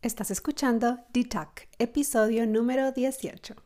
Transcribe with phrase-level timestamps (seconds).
[0.00, 3.56] Estás escuchando D-Talk, episodio número 18.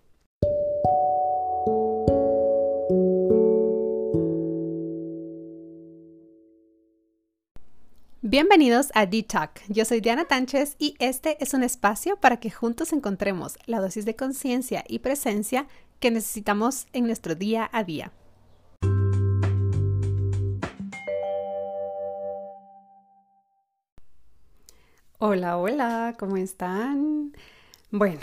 [8.23, 9.61] Bienvenidos a D-Talk.
[9.69, 14.07] Yo soy Diana Tánchez y este es un espacio para que juntos encontremos la dosis
[14.07, 15.67] de conciencia y presencia
[16.01, 18.11] que necesitamos en nuestro día a día.
[25.25, 27.33] Hola, hola, ¿cómo están?
[27.93, 28.19] Bueno,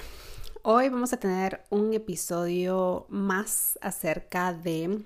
[0.63, 4.99] hoy vamos a tener un episodio más acerca de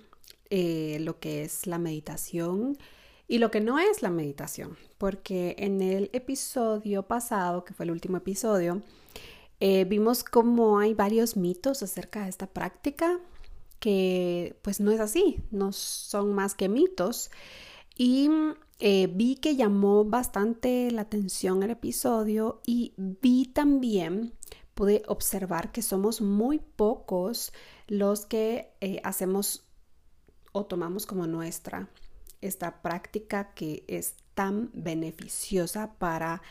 [0.50, 2.80] eh, lo que es la meditación
[3.28, 7.92] y lo que no es la meditación, porque en el episodio pasado, que fue el
[7.92, 8.82] último episodio,
[9.60, 13.20] eh, vimos cómo hay varios mitos acerca de esta práctica
[13.80, 17.30] que pues no es así, no son más que mitos.
[17.96, 18.30] Y
[18.80, 24.34] eh, vi que llamó bastante la atención el episodio y vi también,
[24.74, 27.54] pude observar que somos muy pocos
[27.88, 29.64] los que eh, hacemos
[30.52, 31.90] o tomamos como nuestra
[32.42, 36.42] esta práctica que es tan beneficiosa para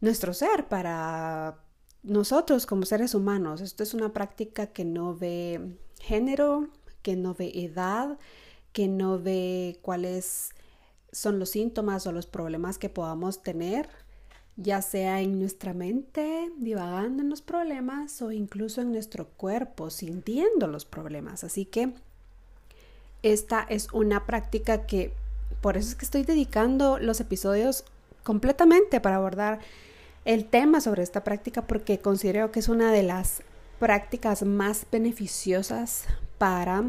[0.00, 1.62] nuestro ser, para
[2.02, 3.60] nosotros como seres humanos.
[3.60, 6.68] Esto es una práctica que no ve género,
[7.02, 8.18] que no ve edad,
[8.72, 10.50] que no ve cuál es
[11.12, 13.88] son los síntomas o los problemas que podamos tener,
[14.56, 20.66] ya sea en nuestra mente, divagando en los problemas o incluso en nuestro cuerpo, sintiendo
[20.66, 21.44] los problemas.
[21.44, 21.92] Así que
[23.22, 25.12] esta es una práctica que,
[25.60, 27.84] por eso es que estoy dedicando los episodios
[28.22, 29.60] completamente para abordar
[30.24, 33.42] el tema sobre esta práctica porque considero que es una de las
[33.78, 36.04] prácticas más beneficiosas
[36.38, 36.84] para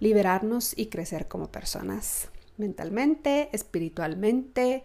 [0.00, 4.84] liberarnos y crecer como personas mentalmente, espiritualmente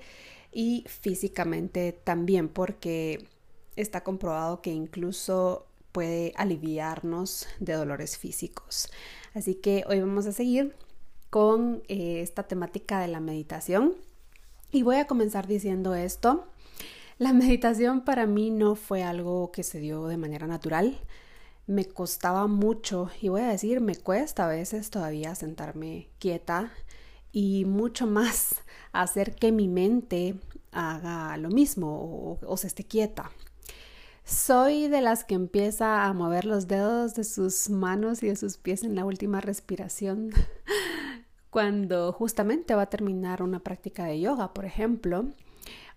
[0.52, 3.28] y físicamente también, porque
[3.76, 8.90] está comprobado que incluso puede aliviarnos de dolores físicos.
[9.34, 10.76] Así que hoy vamos a seguir
[11.30, 13.94] con eh, esta temática de la meditación
[14.72, 16.48] y voy a comenzar diciendo esto.
[17.18, 21.00] La meditación para mí no fue algo que se dio de manera natural.
[21.66, 26.74] Me costaba mucho y voy a decir, me cuesta a veces todavía sentarme quieta
[27.36, 28.64] y mucho más
[28.94, 30.36] hacer que mi mente
[30.72, 33.30] haga lo mismo o, se esté quieta.
[34.24, 38.56] Soy de las que empieza a mover los dedos de sus manos y de sus
[38.56, 40.32] pies en la última respiración
[41.50, 45.26] cuando justamente va a terminar una práctica de yoga, por ejemplo.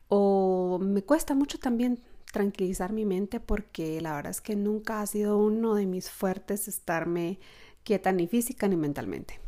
[0.08, 2.00] O me cuesta mucho también
[2.32, 6.66] tranquilizar mi mente porque la verdad es que nunca ha sido uno de mis fuertes
[6.66, 7.38] estarme
[7.84, 9.38] quieta ni física ni mentalmente.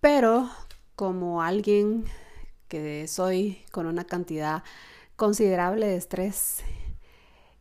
[0.00, 0.48] Pero
[0.98, 2.06] como alguien
[2.66, 4.64] que soy con una cantidad
[5.14, 6.64] considerable de estrés,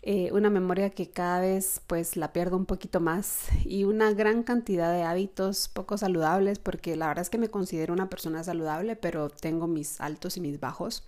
[0.02, 4.42] eh, una memoria que cada vez pues la pierdo un poquito más y una gran
[4.42, 8.96] cantidad de hábitos poco saludables porque la verdad es que me considero una persona saludable
[8.96, 11.04] pero tengo mis altos y mis bajos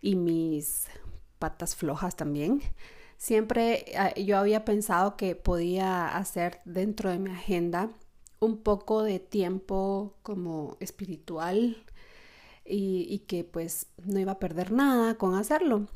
[0.00, 0.86] y mis
[1.38, 2.62] patas flojas también.
[3.18, 7.90] Siempre ah, yo había pensado que podía hacer dentro de mi agenda
[8.42, 11.76] un poco de tiempo como espiritual
[12.64, 15.86] y, que pues no iba a perder nada con hacerlo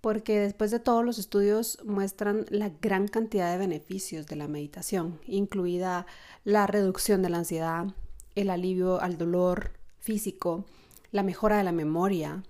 [0.00, 5.18] porque después de todos los estudios muestran la gran cantidad de beneficios de la meditación,
[5.26, 6.06] incluida
[6.44, 7.86] la reducción de la ansiedad,
[8.34, 10.66] el alivio al dolor físico,
[11.10, 12.42] la mejora de la memoria.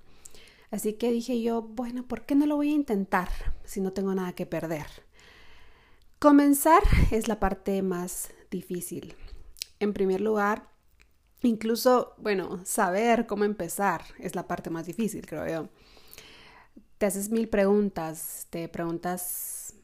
[0.72, 3.28] Así que dije yo, bueno, ¿por qué no lo voy a intentar
[3.65, 4.87] si no tengo nada que perder?
[6.19, 9.15] Comenzar es la parte más difícil.
[9.84, 10.67] En primer lugar,
[11.43, 15.69] incluso, bueno, saber cómo empezar es la parte más difícil, creo yo.
[16.97, 19.75] Te haces mil preguntas, te preguntas,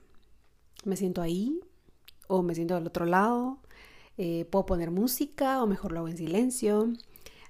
[0.87, 1.61] ¿me siento ahí?
[2.29, 3.59] ¿O me siento del otro lado?
[4.17, 6.95] Eh, ¿Puedo poner música o mejor lo hago en silencio?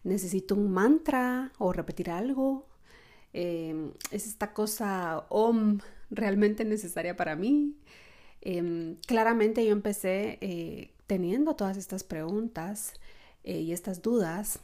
[0.03, 2.67] ¿Necesito un mantra o repetir algo?
[3.33, 5.79] Eh, ¿Es esta cosa OM
[6.11, 7.77] realmente necesaria para mí?
[8.41, 12.93] Em, claramente yo empecé eh, teniendo todas estas preguntas
[13.43, 14.61] eh, y estas dudas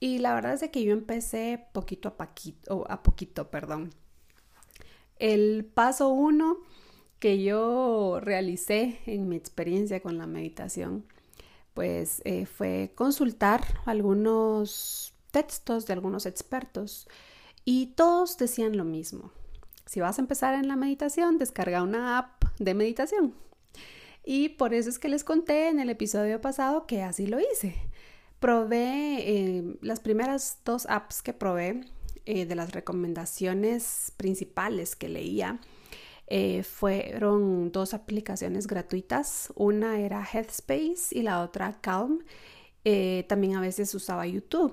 [0.00, 3.92] y la verdad es de que yo empecé poquito a poquito, a poquito, perdón.
[5.18, 6.56] El paso uno
[7.18, 11.04] que yo realicé en mi experiencia con la meditación,
[11.74, 17.08] pues eh, fue consultar algunos textos de algunos expertos
[17.66, 19.32] y todos decían lo mismo.
[19.84, 23.34] Si vas a empezar en la meditación, descarga una app de meditación.
[24.32, 27.74] Y por eso es que les conté en el episodio pasado que así lo hice.
[28.38, 31.80] Probé eh, las primeras dos apps que probé
[32.26, 35.58] eh, de las recomendaciones principales que leía.
[36.28, 39.52] eh, fueron dos aplicaciones gratuitas.
[39.56, 42.20] Una era Headspace y la otra Calm.
[43.26, 44.72] También a veces usaba YouTube.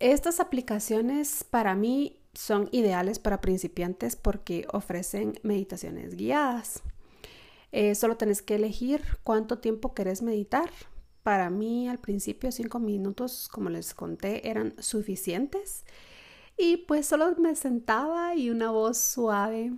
[0.00, 6.82] Estas aplicaciones para mí son ideales para principiantes porque ofrecen meditaciones guiadas.
[7.72, 10.70] Eh, solo tenés que elegir cuánto tiempo querés meditar.
[11.22, 15.84] Para mí al principio cinco minutos, como les conté, eran suficientes.
[16.56, 19.72] Y pues solo me sentaba y una voz suave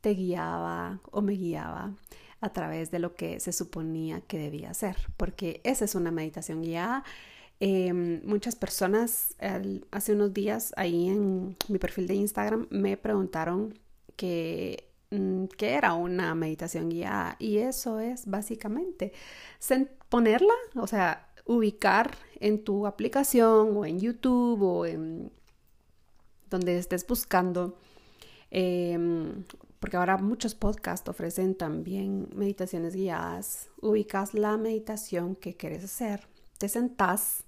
[0.00, 1.94] te guiaba o me guiaba
[2.40, 6.62] a través de lo que se suponía que debía hacer, porque esa es una meditación
[6.62, 7.04] guiada.
[7.60, 9.36] Em, muchas personas
[9.90, 13.78] hace unos días ahí en mi perfil de Instagram me preguntaron
[14.16, 14.89] que
[15.56, 17.36] que era una meditación guiada.
[17.38, 19.12] Y eso es básicamente
[20.08, 25.32] ponerla, o sea, ubicar en tu aplicación o en YouTube o en
[26.48, 27.76] donde estés buscando,
[28.50, 29.44] em,
[29.78, 36.26] porque ahora muchos podcasts ofrecen también meditaciones guiadas, ubicas la meditación que quieres hacer,
[36.58, 37.44] te sentás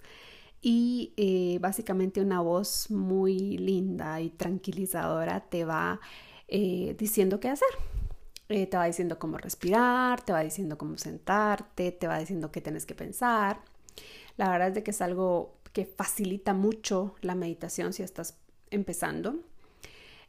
[0.62, 6.00] y eh, básicamente una voz muy linda y tranquilizadora te va a
[6.55, 7.69] eh, diciendo qué hacer.
[8.51, 12.61] Eh, te va diciendo cómo respirar, te va diciendo cómo sentarte, te va diciendo qué
[12.61, 13.63] tienes que pensar.
[14.37, 18.37] La verdad es de que es algo que facilita mucho la meditación si estás
[18.71, 19.37] empezando.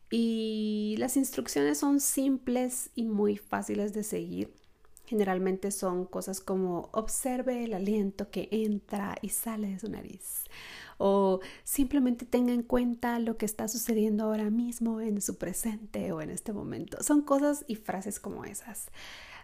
[0.10, 4.54] Y las instrucciones son simples y muy fáciles de seguir.
[5.14, 10.46] Generalmente son cosas como observe el aliento que entra y sale de su nariz
[10.98, 16.20] o simplemente tenga en cuenta lo que está sucediendo ahora mismo en su presente o
[16.20, 17.04] en este momento.
[17.04, 18.88] Son cosas y frases como esas.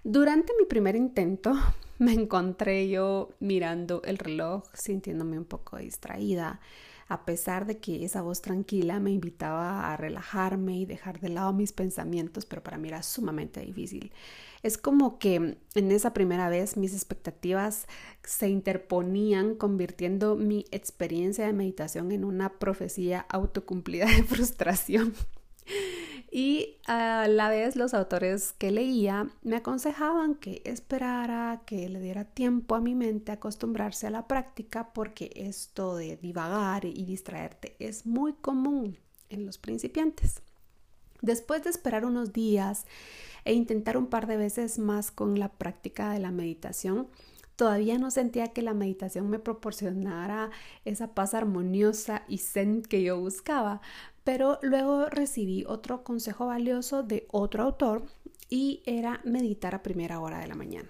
[0.04, 1.54] Durante mi primer intento
[2.00, 6.60] me encontré yo mirando el reloj, sintiéndome un poco distraída,
[7.10, 11.52] a pesar de que esa voz tranquila me invitaba a relajarme y dejar de lado
[11.54, 14.14] mis pensamientos, pero para mí era sumamente difícil.
[14.62, 17.88] Es como que en esa primera vez mis expectativas
[18.24, 25.14] se interponían convirtiendo mi experiencia de meditación en una profecía autocumplida de frustración.
[26.32, 32.24] Y a la vez los autores que leía me aconsejaban que esperara, que le diera
[32.24, 38.06] tiempo a mi mente acostumbrarse a la práctica porque esto de divagar y distraerte es
[38.06, 38.98] muy común
[39.30, 40.42] en los principiantes.
[41.22, 42.86] Después de esperar unos días
[43.44, 47.08] e intentar un par de veces más con la práctica de la meditación,
[47.56, 50.50] todavía no sentía que la meditación me proporcionara
[50.86, 53.82] esa paz armoniosa y zen que yo buscaba,
[54.30, 58.04] pero luego recibí otro consejo valioso de otro autor
[58.48, 60.90] y era meditar a primera hora de la mañana.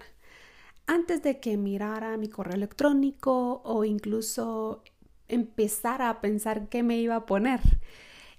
[0.86, 4.84] Antes de que mirara mi correo electrónico o incluso
[5.26, 7.60] empezara a pensar qué me iba a poner.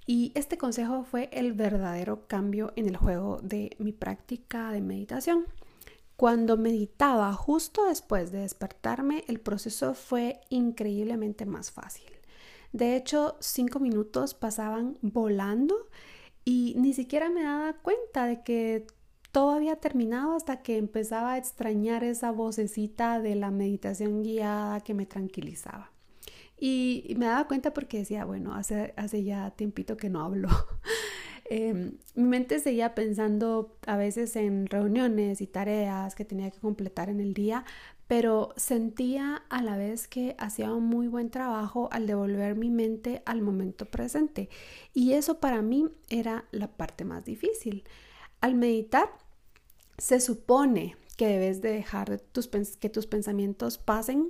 [0.06, 5.48] Y este consejo fue el verdadero cambio en el juego de mi práctica de meditación.
[6.16, 12.21] Cuando meditaba justo después de despertarme, el proceso fue increíblemente más fácil.
[12.72, 15.90] De hecho, cinco minutos pasaban volando
[16.46, 18.88] y ni siquiera me daba cuenta de que
[19.32, 24.94] todo había terminado hasta que empezaba a extrañar esa vocecita de la meditación guiada que
[24.94, 25.92] me tranquilizaba.
[26.60, 30.50] Y me daba cuenta porque decía, bueno, hace, hace ya tiempito que no hablo.
[31.54, 37.10] Em, mi mente seguía pensando a veces en reuniones y tareas que tenía que completar
[37.10, 37.66] en el día,
[38.12, 43.24] pero sentía a la vez que hacía un muy buen trabajo al devolver mi mente
[43.26, 44.50] al momento presente.
[44.94, 47.86] Y eso para mí era la parte más difícil.
[48.42, 49.10] Al meditar,
[49.98, 54.30] se supone que debes de dejar tus, que tus pensamientos pasen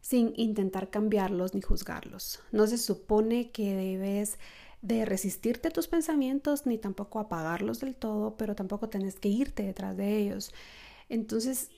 [0.00, 2.40] sin intentar cambiarlos ni juzgarlos.
[2.52, 4.38] No se supone que debes
[4.80, 9.64] de resistirte a tus pensamientos ni tampoco apagarlos del todo, pero tampoco tenés que irte
[9.64, 10.54] detrás de ellos.
[11.08, 11.72] Entonces,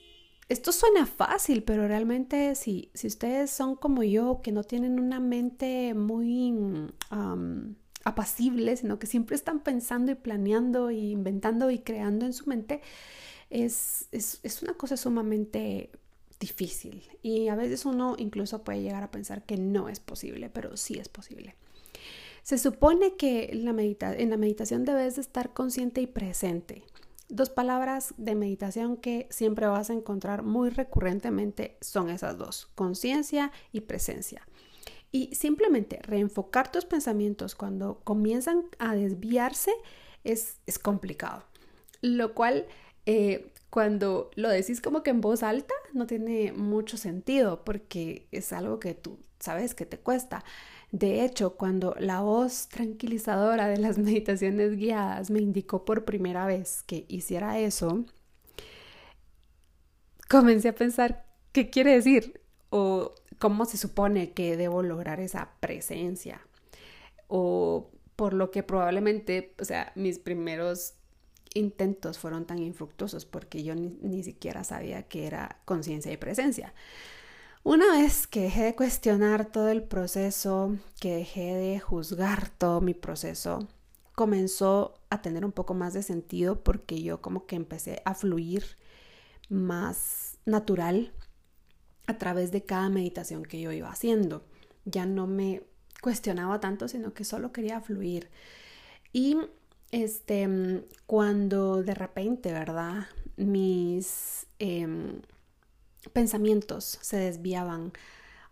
[0.49, 5.19] esto suena fácil, pero realmente si, si ustedes son como yo, que no tienen una
[5.19, 6.53] mente muy
[8.03, 12.81] apacible, sino que siempre están pensando y planeando y inventando y creando en su mente,
[13.49, 15.91] es, es, es una cosa sumamente
[16.39, 20.75] difícil y a veces uno incluso puede llegar a pensar que no es posible, pero
[20.75, 21.55] sí es posible.
[22.41, 26.83] Se supone que la en la meditación debes de estar consciente y presente.
[27.33, 33.51] Dos palabras de meditación que siempre vas a encontrar muy recurrentemente son esas dos, conciencia
[33.71, 34.47] y presencia.
[35.11, 39.71] Y simplemente reenfocar tus pensamientos cuando comienzan a desviarse
[40.23, 41.43] es, es complicado.
[42.01, 42.67] Lo cual
[43.07, 48.53] eh, cuando lo decís como que en voz alta no tiene mucho sentido porque es
[48.53, 50.43] algo que tú sabes que te cuesta.
[50.93, 56.83] De hecho, cuando la voz tranquilizadora de las meditaciones guiadas me indicó por primera vez
[56.83, 58.05] que hiciera eso,
[60.29, 66.41] comencé a pensar qué quiere decir o cómo se supone que debo lograr esa presencia
[67.27, 70.93] o por lo que probablemente, o sea, mis primeros
[71.55, 76.71] intentos fueron tan infructuosos porque yo ni, siquiera sabía que era conciencia y presencia.
[77.63, 82.93] Una vez que dejé de cuestionar todo el proceso, que dejé de juzgar todo mi
[82.93, 83.69] proceso,
[84.15, 88.65] comenzó a tener un poco más de sentido porque yo como que empecé a fluir
[89.49, 91.13] más natural
[92.05, 94.43] a través de cada meditación que yo iba haciendo.
[94.83, 95.63] Ya no me
[96.01, 98.29] cuestionaba tanto, sino que solo quería fluir.
[99.13, 99.37] Y
[99.91, 103.05] este, cuando de repente, ¿verdad?
[103.37, 105.21] Mis em,
[106.11, 107.93] pensamientos se desviaban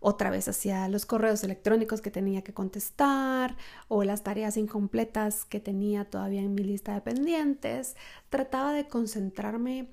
[0.00, 3.56] otra vez hacia los correos electrónicos que tenía que contestar
[3.88, 7.96] o las tareas incompletas que tenía todavía en mi lista de pendientes.
[8.28, 9.88] Trataba de concentrarme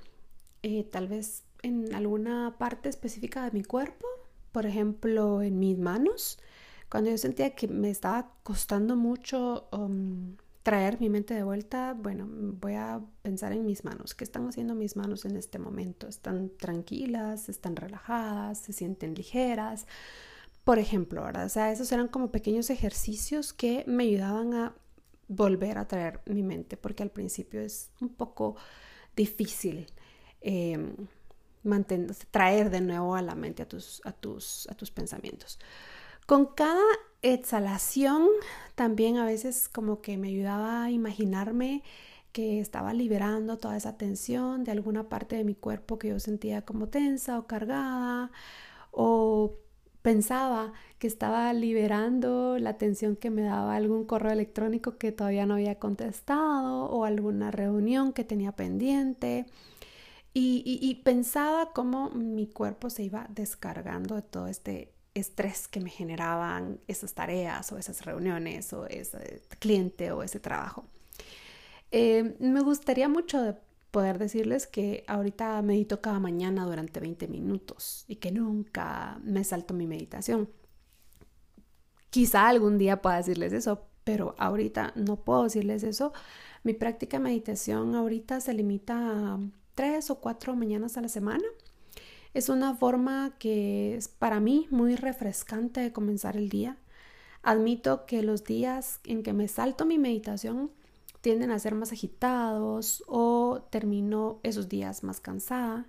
[0.64, 4.08] eh, tal vez en alguna parte específica de mi cuerpo,
[4.52, 6.40] por ejemplo, en mis manos
[6.90, 10.36] cuando yo sentía que me estaba costando mucho um,
[10.70, 14.14] traer mi mente de vuelta, bueno, voy a pensar en mis manos.
[14.14, 16.08] ¿Qué están haciendo mis manos en este momento?
[16.08, 17.50] ¿Están tranquilas?
[17.50, 18.60] ¿Están relajadas?
[18.60, 19.88] ¿Se sienten ligeras?
[20.64, 21.48] Por ejemplo, ¿verdad?
[21.48, 24.76] O sea, esos eran como pequeños ejercicios que me ayudaban a
[25.28, 28.56] volver a traer mi mente, porque al principio es un poco
[29.16, 29.88] difícil
[30.42, 30.96] eh,
[32.30, 35.58] traer de nuevo a la mente a tus, a tus, a tus pensamientos.
[36.28, 36.86] Con cada
[37.22, 38.28] exhalación
[38.76, 41.84] también a veces como que me ayudaba a imaginarme
[42.32, 46.62] que estaba liberando toda esa tensión de alguna parte de mi cuerpo que yo sentía
[46.64, 48.32] como tensa o cargada
[48.92, 49.56] o
[50.02, 55.56] pensaba que estaba liberando la tensión que me daba algún correo electrónico que todavía no
[55.56, 59.46] había contestado o alguna reunión que tenía pendiente.
[60.34, 65.90] Y, y pensaba cómo mi cuerpo se iba descargando de todo este estrés que me
[65.90, 70.86] generaban esas tareas o esas reuniones o ese cliente o ese trabajo.
[71.92, 73.58] Eh, me gustaría mucho
[73.92, 79.74] poder decirles que ahorita medito cada mañana durante 20 minutos y que nunca me salto
[79.74, 80.50] mi meditación.
[82.10, 86.14] Quizá algún día pueda decirles eso, pero ahorita no puedo decirles eso.
[86.64, 89.40] Mi práctica de meditación ahorita se limita a
[89.76, 91.46] tres o cuatro mañanas a la semana
[92.34, 96.78] es una forma que es para mí muy refrescante de comenzar el día.
[97.42, 100.72] Admito que los días en que me salto mi meditación
[101.22, 105.88] tienden a ser más agitados o termino esos días más cansada.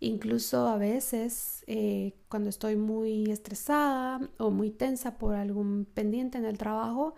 [0.00, 6.44] Incluso a veces eh, cuando estoy muy estresada o muy tensa por algún pendiente en
[6.44, 7.14] el trabajo,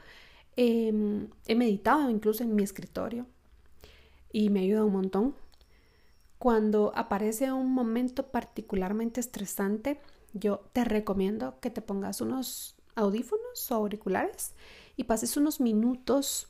[0.57, 3.27] em, he meditado incluso en mi escritorio
[4.33, 5.35] y me ayuda un montón.
[6.39, 10.01] Cuando aparece un momento particularmente estresante,
[10.33, 14.55] yo te recomiendo que te pongas unos audífonos o auriculares
[14.97, 16.49] y pases unos minutos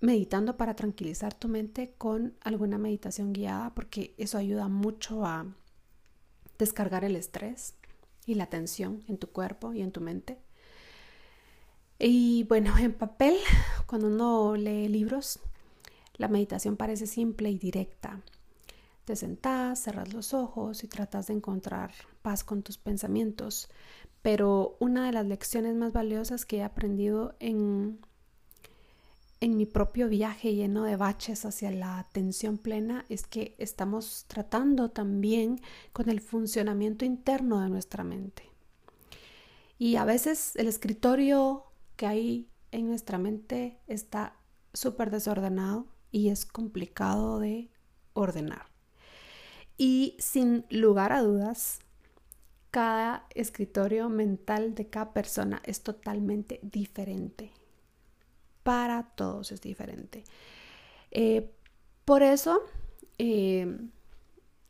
[0.00, 5.46] meditando para tranquilizar tu mente con alguna meditación guiada porque eso ayuda mucho a
[6.58, 7.74] descargar el estrés
[8.26, 10.38] y la tensión en tu cuerpo y en tu mente.
[11.98, 13.36] Y bueno, en papel,
[13.86, 15.38] cuando uno lee libros,
[16.16, 18.20] la meditación parece simple y directa,
[19.04, 21.92] te sentás, cerras los ojos y tratas de encontrar
[22.22, 23.68] paz con tus pensamientos.
[24.22, 28.00] Pero una de las lecciones más valiosas que he aprendido en,
[29.40, 34.90] en mi propio viaje lleno de baches hacia la atención plena es que estamos tratando
[34.90, 35.60] también
[35.92, 38.50] con el funcionamiento interno de nuestra mente.
[39.78, 41.64] Y a veces el escritorio
[41.96, 44.36] que hay en nuestra mente está
[44.72, 47.70] súper desordenado y es complicado de
[48.12, 48.71] ordenar.
[49.76, 51.80] Y sin lugar a dudas,
[52.70, 57.52] cada escritorio mental de cada persona es totalmente diferente.
[58.62, 60.24] Para todos es diferente.
[61.10, 61.50] Eh,
[62.04, 62.62] por eso,
[63.18, 63.78] eh,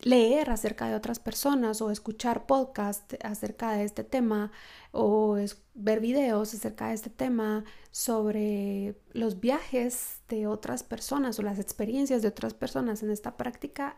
[0.03, 4.51] leer acerca de otras personas o escuchar podcast acerca de este tema
[4.91, 5.37] o
[5.75, 12.21] ver videos acerca de este tema sobre los viajes de otras personas o las experiencias
[12.23, 13.97] de otras personas en esta práctica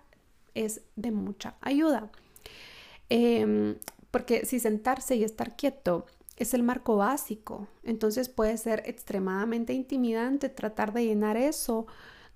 [0.54, 2.10] es de mucha ayuda.
[3.08, 3.76] Em,
[4.10, 6.06] porque si sentarse y estar quieto
[6.36, 11.86] es el marco básico, entonces puede ser extremadamente intimidante tratar de llenar eso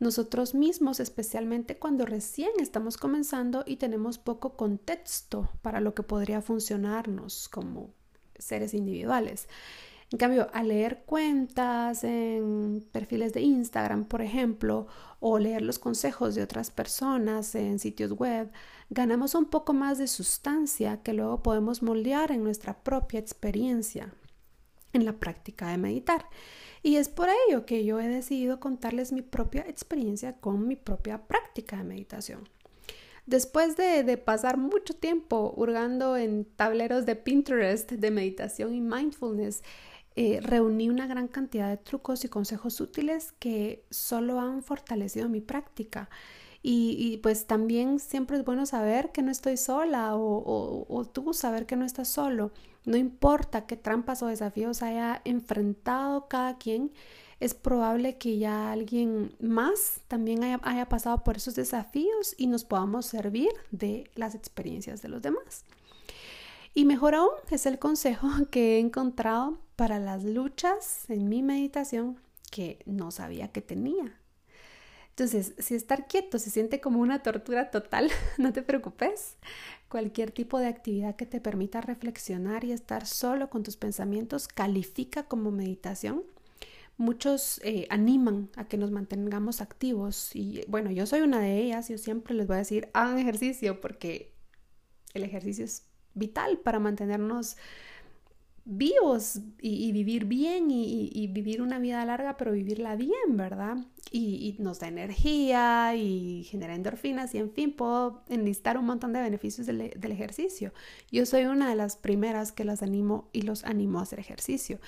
[0.01, 6.41] nosotros mismos, especialmente cuando recién estamos comenzando y tenemos poco contexto para lo que podría
[6.41, 7.91] funcionarnos como
[8.39, 9.49] seres individuales.
[10.11, 14.87] En cambio, al leer cuentas en perfiles de Instagram, por ejemplo,
[15.21, 18.51] o leer los consejos de otras personas en sitios web,
[18.89, 24.15] ganamos un poco más de sustancia que luego podemos moldear en nuestra propia experiencia
[24.95, 26.27] en la práctica de meditar.
[26.83, 31.27] Y es por ello que yo he decidido contarles mi propia experiencia con mi propia
[31.27, 32.49] práctica de meditación.
[33.27, 39.63] Después de, pasar mucho tiempo hurgando en tableros de Pinterest de meditación y mindfulness,
[40.21, 45.41] eh, reuní una gran cantidad de trucos y consejos útiles que solo han fortalecido mi
[45.41, 46.11] práctica.
[46.61, 51.77] Y, pues también siempre es bueno saber que no estoy sola o, tú saber que
[51.77, 52.51] no estás solo.
[52.85, 56.91] No importa qué trampas o desafíos haya enfrentado cada quien,
[57.39, 62.65] es probable que ya alguien más también haya, haya pasado por esos desafíos y nos
[62.65, 65.65] podamos servir de las experiencias de los demás.
[66.75, 72.19] Y mejor aún es el consejo que he encontrado para las luchas en mi meditación
[72.51, 74.19] que no sabía que tenía.
[75.19, 78.09] Entonces, si estar quieto se siente como una tortura total,
[78.39, 79.35] no te preocupes.
[79.89, 85.25] Cualquier tipo de actividad que te permita reflexionar y estar solo con tus pensamientos califica
[85.25, 86.23] como meditación.
[86.99, 91.89] Muchos eh, animan a que nos mantengamos activos y bueno, yo soy una de ellas,
[91.89, 94.33] yo siempre les voy a decir, hagan ejercicio porque
[95.15, 95.88] el ejercicio es
[96.19, 97.57] vital para mantenernos
[98.71, 103.79] vivos y, vivir bien y, vivir una vida larga, pero vivirla bien, ¿verdad?
[104.13, 109.23] Y, nos da energía y genera endorfinas y en fin, puedo enlistar un montón de
[109.23, 110.75] beneficios del, del, ejercicio.
[111.11, 114.81] Yo soy una de las primeras que las animo y los animo a hacer ejercicio.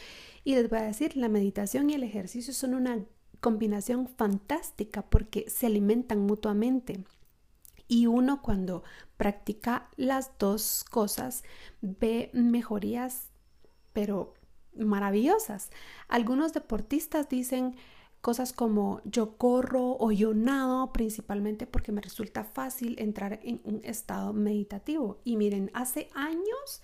[0.45, 3.03] Y les voy a decir, la meditación y el ejercicio son una
[3.41, 7.01] combinación fantástica porque se alimentan mutuamente.
[7.91, 8.85] Y uno cuando
[9.17, 11.43] practica las dos cosas
[11.83, 13.31] ve mejorías
[13.93, 14.35] pero
[14.77, 15.71] maravillosas.
[16.07, 17.75] Algunos deportistas dicen
[18.21, 23.81] cosas como yo corro o yo nado principalmente porque me resulta fácil entrar en un
[23.83, 25.21] estado meditativo.
[25.25, 26.83] Y miren, hace años,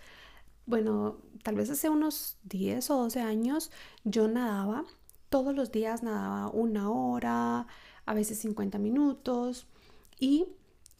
[0.66, 3.71] bueno, tal vez hace unos 10 o 12 años,
[4.03, 4.85] yo nadaba,
[5.29, 7.69] todos los días nadaba una hora,
[8.07, 9.69] a veces 50 minutos
[10.19, 10.49] y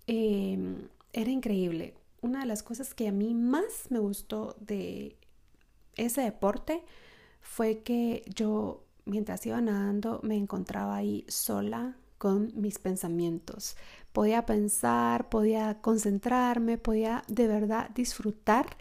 [0.07, 1.95] em, era increíble.
[2.21, 5.16] Una de las cosas que a mí más me gustó de
[5.97, 6.83] ese deporte
[7.40, 13.77] fue que yo mientras iba nadando me encontraba ahí sola con mis pensamientos.
[14.12, 18.77] Podía pensar, podía concentrarme, podía de verdad disfrutar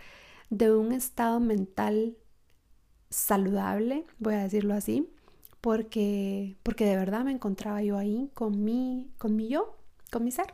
[0.50, 2.18] de un estado mental
[3.10, 5.10] saludable, voy a decirlo así,
[5.62, 9.78] porque, porque de verdad me encontraba yo ahí con mi, con mi yo,
[10.12, 10.54] con mi ser.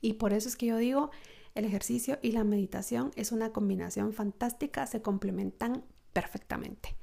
[0.00, 1.10] Y por eso es que yo digo,
[1.56, 6.94] el ejercicio y la meditación es una combinación fantástica, se complementan perfectamente.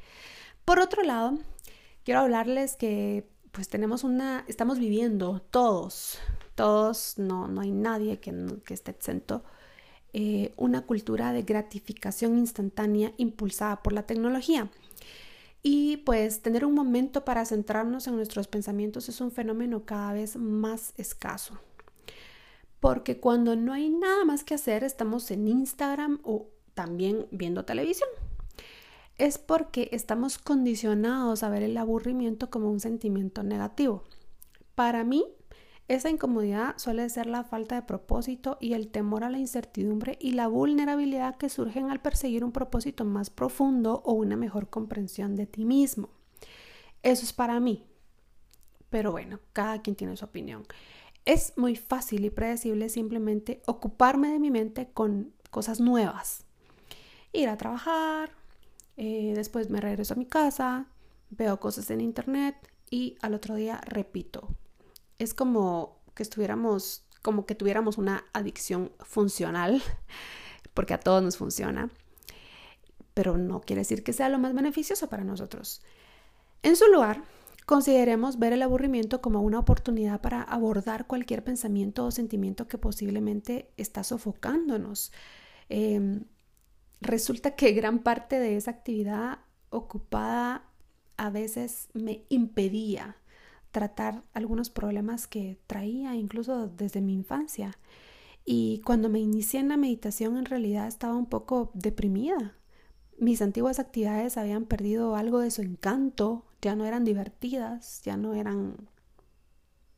[0.64, 1.40] Por otro lado,
[2.04, 6.20] quiero hablarles que pues tenemos una, estamos viviendo todos,
[6.56, 8.34] todos, no, no hay nadie que,
[8.66, 9.44] que esté exento,
[10.14, 14.70] eh, una cultura de gratificación instantánea impulsada por la tecnología.
[15.64, 20.36] Y pues tener un momento para centrarnos en nuestros pensamientos es un fenómeno cada vez
[20.36, 21.60] más escaso
[22.84, 28.10] porque cuando no hay nada más que hacer estamos en Instagram o también viendo televisión.
[29.18, 34.04] Es porque estamos condicionados a ver el aburrimiento como un sentimiento negativo.
[34.76, 35.24] Para mí,
[35.88, 40.34] esa incomodidad suele ser la falta de propósito y el temor a la incertidumbre y
[40.34, 45.46] la vulnerabilidad que surgen al perseguir un propósito más profundo o una mejor comprensión de
[45.46, 46.10] ti mismo.
[47.02, 47.86] Eso es para mí.
[48.90, 50.66] Pero bueno, cada quien tiene su opinión.
[51.26, 56.46] Es muy fácil y predecible simplemente ocuparme de mi mente con cosas nuevas.
[57.32, 58.32] Ir a trabajar,
[58.98, 60.88] eh, después me regreso a mi casa,
[61.30, 62.56] veo cosas en internet
[62.90, 64.50] y al otro día repito.
[65.18, 69.82] Es como que estuviéramos, como que tuviéramos una adicción funcional,
[70.74, 71.90] porque a todos nos funciona,
[73.14, 75.82] pero no quiere decir que sea lo más beneficioso para nosotros.
[76.64, 77.24] En su lugar,
[77.66, 83.72] Consideremos ver el aburrimiento como una oportunidad para abordar cualquier pensamiento o sentimiento que posiblemente
[83.78, 85.12] está sofocándonos.
[85.70, 86.26] Em,
[87.00, 90.66] resulta que gran parte de esa actividad ocupada
[91.18, 93.18] a veces me impedía
[93.72, 97.78] tratar algunos problemas que traía incluso desde mi infancia.
[98.46, 102.58] Y cuando me inicié en la meditación en realidad estaba un poco deprimida.
[103.18, 108.34] Mis antiguas actividades habían perdido algo de su encanto, ya no eran divertidas, ya no
[108.34, 108.78] eran,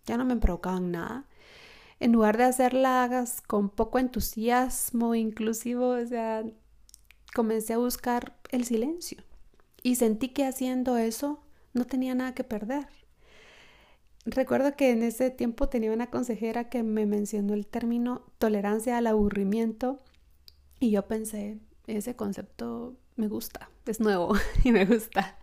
[0.06, 1.26] ya no me provocaban nada.
[2.00, 6.44] En lugar de hacerlas con poco entusiasmo inclusivo, o sea,
[7.34, 9.24] comencé a buscar el silencio.
[9.84, 11.40] Y sentí que haciendo eso
[11.74, 12.88] no tenía nada que perder.
[14.26, 19.06] Recuerdo que en ese tiempo tenía una consejera que me mencionó el término tolerancia al
[19.06, 20.00] aburrimiento
[20.80, 25.38] y yo pensé, ese concepto me gusta, es nuevo y me gusta.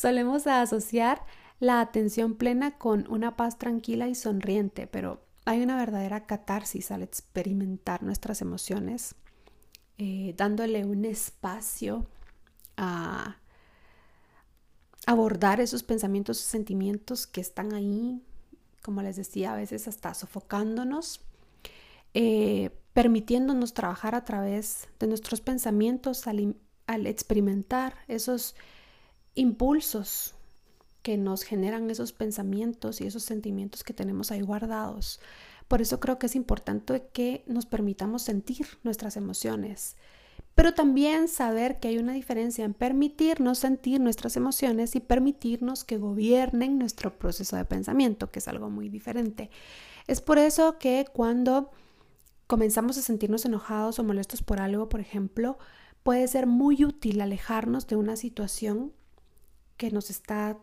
[0.00, 1.26] Solemos asociar
[1.58, 7.02] la atención plena con una paz tranquila y sonriente, pero hay una verdadera catarsis al
[7.02, 9.14] experimentar nuestras emociones,
[9.98, 12.06] eh, dándole un espacio
[12.78, 13.36] a
[15.04, 18.22] abordar esos pensamientos y sentimientos que están ahí,
[18.80, 21.20] como les decía, a veces hasta sofocándonos,
[22.14, 28.56] eh, permitiéndonos trabajar a través de nuestros pensamientos al, al experimentar esos
[29.34, 30.34] impulsos
[31.02, 35.20] que nos generan esos pensamientos y esos sentimientos que tenemos ahí guardados.
[35.68, 39.96] Por eso creo que es importante que nos permitamos sentir nuestras emociones,
[40.54, 45.96] pero también saber que hay una diferencia en permitirnos sentir nuestras emociones y permitirnos que
[45.96, 49.50] gobiernen nuestro proceso de pensamiento, que es algo muy diferente.
[50.06, 51.70] Es por eso que cuando
[52.46, 55.56] comenzamos a sentirnos enojados o molestos por algo, por ejemplo,
[56.02, 58.92] puede ser muy útil alejarnos de una situación
[59.80, 60.58] que nos está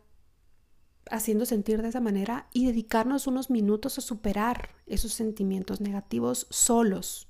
[1.09, 7.27] haciendo sentir de esa manera y dedicarnos unos minutos a superar esos sentimientos negativos solos.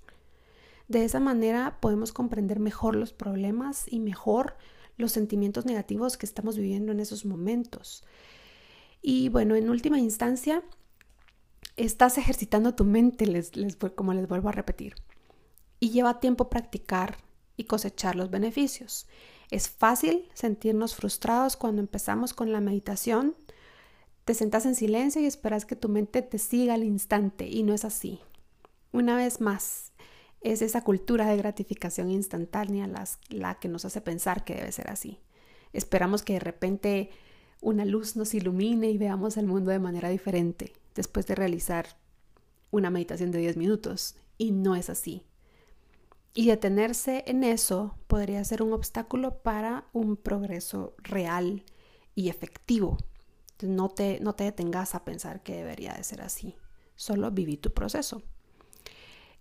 [0.89, 4.58] De esa manera podemos comprender mejor los problemas y mejor
[4.97, 8.04] los sentimientos negativos que estamos viviendo en esos momentos.
[9.02, 10.63] Y bueno, en última instancia,
[11.78, 13.54] estás ejercitando tu mente, les,
[13.95, 14.95] como les vuelvo a repetir.
[15.80, 17.15] Y lleva tiempo practicar
[17.56, 19.08] y cosechar los beneficios.
[19.49, 23.36] Es fácil sentirnos frustrados cuando empezamos con la meditación
[24.27, 27.73] te sentas en silencio y esperas que tu mente te siga al instante y no
[27.73, 28.19] es así.
[28.91, 29.93] Una vez más,
[30.41, 32.89] es esa cultura de gratificación instantánea
[33.29, 35.21] la que nos hace pensar que debe ser así.
[35.71, 37.10] Esperamos que de repente
[37.62, 41.88] una luz nos ilumine y veamos el mundo de manera diferente después de realizar
[42.69, 45.23] una meditación de 10 minutos y no es así.
[46.34, 51.63] Y detenerse en eso podría ser un obstáculo para un progreso real
[52.13, 52.98] y efectivo
[53.66, 56.56] no te, no te detengas a pensar que debería de ser así.
[56.96, 58.22] Solo viví tu proceso.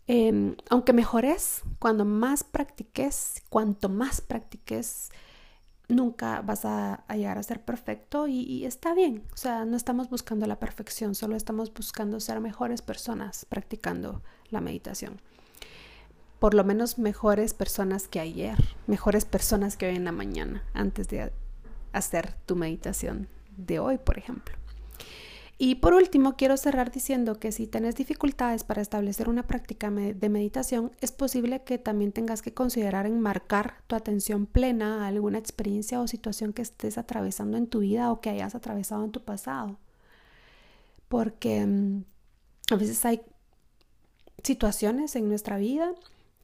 [0.07, 5.11] Em, aunque mejores, cuando más practiques, cuanto más practiques,
[5.89, 9.25] nunca vas a, llegar a ser perfecto y, y, está bien.
[9.33, 14.61] O sea, no estamos buscando la perfección, solo estamos buscando ser mejores personas practicando la
[14.61, 15.21] meditación.
[16.39, 21.09] Por lo menos mejores personas que ayer, mejores personas que hoy en la mañana, antes
[21.09, 21.33] de
[21.93, 24.55] hacer tu meditación de hoy, por ejemplo.
[25.59, 30.29] Y por último, quiero cerrar diciendo que si tienes dificultades para establecer una práctica de
[30.29, 36.01] meditación, es posible que también tengas que considerar enmarcar tu atención plena a alguna experiencia
[36.01, 39.79] o situación que estés atravesando en tu vida o que hayas atravesado en tu pasado.
[41.09, 42.05] Porque mm,
[42.73, 43.23] a veces hay
[44.43, 45.95] situaciones en nuestra vida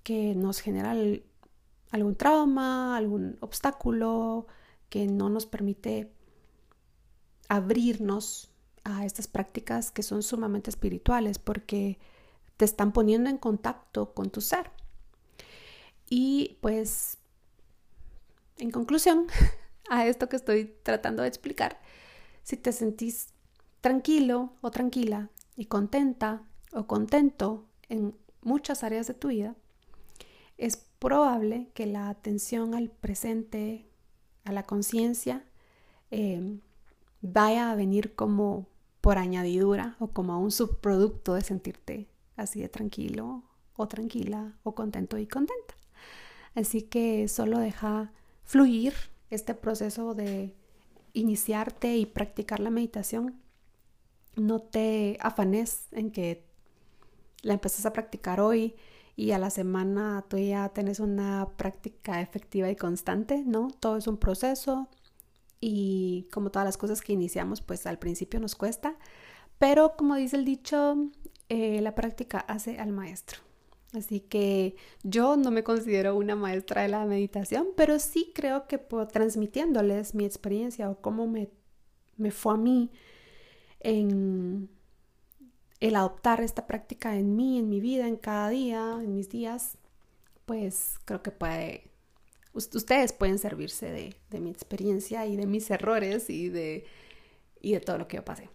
[0.02, 1.22] que nos generan
[1.90, 4.46] algún trauma, algún obstáculo
[4.88, 6.12] que no nos permite
[7.48, 8.50] abrirnos
[8.84, 11.98] a estas prácticas que son sumamente espirituales porque
[12.56, 14.70] te están poniendo en contacto con tu ser.
[16.08, 17.18] Y pues,
[18.58, 19.26] en conclusión
[19.90, 21.80] a esto que estoy tratando de explicar,
[22.42, 23.28] si te sentís
[23.80, 29.56] tranquilo o tranquila y contenta o contento en muchas áreas de tu vida,
[30.62, 33.84] es probable que la atención al presente,
[34.44, 35.44] a la conciencia,
[36.12, 36.60] eh,
[37.20, 38.68] vaya a venir como
[39.00, 43.42] por añadidura o como un subproducto de sentirte así de tranquilo
[43.74, 45.74] o tranquila o contento y contenta.
[46.54, 48.12] Así que solo deja
[48.44, 48.94] fluir
[49.30, 50.54] este proceso de
[51.12, 53.40] iniciarte y practicar la meditación.
[54.36, 56.44] No te afanes en que
[57.42, 58.76] la empeces a practicar hoy
[59.16, 63.68] y a la semana tú ya tienes una práctica efectiva y constante, ¿no?
[63.80, 64.88] Todo es un proceso,
[65.62, 68.96] y como todas las cosas que iniciamos, pues al principio nos cuesta,
[69.58, 70.96] pero como dice el dicho,
[71.48, 73.38] eh, la práctica hace al maestro.
[73.92, 78.78] Así que yo no me considero una maestra de la meditación, pero sí creo que
[78.78, 81.48] puedo, transmitiéndoles mi experiencia o cómo me,
[82.16, 82.90] me fue a mí
[83.78, 84.68] en
[85.82, 89.78] el adoptar esta práctica en mí, en mi vida, en cada día, en mis días,
[90.46, 91.90] pues creo que puede
[92.54, 96.84] ustedes pueden servirse de, mi experiencia y de mis errores y de,
[97.60, 98.48] y de todo lo que yo pasé.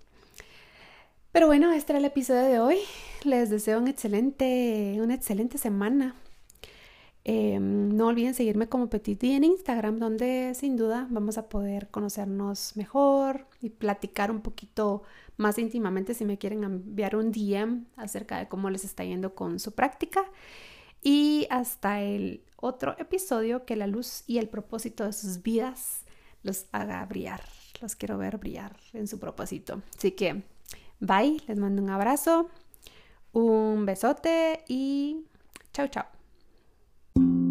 [1.32, 2.78] Pero bueno, este era el episodio de hoy.
[3.24, 6.16] Les deseo un excelente, una excelente semana.
[7.30, 12.78] Em, no olviden seguirme como Petit en Instagram, donde sin duda vamos a poder conocernos
[12.78, 15.04] mejor y platicar un poquito
[15.36, 19.60] más íntimamente si me quieren enviar un DM acerca de cómo les está yendo con
[19.60, 20.24] su práctica.
[21.04, 26.06] Y hasta el otro episodio, que la luz y el propósito de sus vidas
[26.44, 27.42] los haga brillar.
[27.82, 29.82] Los quiero ver brillar en su propósito.
[29.98, 30.44] Así que,
[31.02, 32.50] bye, les mando un abrazo,
[33.34, 35.26] un besote y
[35.74, 36.17] chao, chao.
[37.18, 37.47] thank you.